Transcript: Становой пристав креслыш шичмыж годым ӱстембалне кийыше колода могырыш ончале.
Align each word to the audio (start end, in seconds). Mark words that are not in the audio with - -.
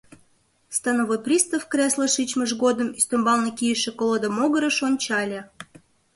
Становой 0.77 1.19
пристав 1.25 1.61
креслыш 1.71 2.11
шичмыж 2.15 2.51
годым 2.63 2.89
ӱстембалне 2.97 3.51
кийыше 3.59 3.91
колода 3.99 4.29
могырыш 4.37 4.77
ончале. 4.87 5.39